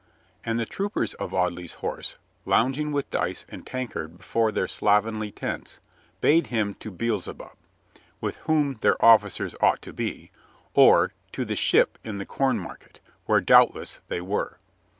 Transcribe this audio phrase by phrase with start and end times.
[0.43, 2.15] And the troopers of Audley's Horse,
[2.47, 5.77] loung ing with dice and tankard before their slovenly tents,
[6.21, 7.53] bade him to Beelzebub—
[8.19, 10.31] with whom their officers ought to be—
[10.73, 14.57] or to the Ship in the Cornmarket— where doubtless they were.